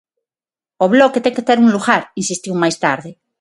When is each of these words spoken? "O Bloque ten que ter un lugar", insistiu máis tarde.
"O 0.83 0.87
Bloque 0.93 1.23
ten 1.23 1.35
que 1.35 1.47
ter 1.47 1.57
un 1.63 1.69
lugar", 1.75 2.01
insistiu 2.21 2.53
máis 2.61 2.75
tarde. 2.85 3.09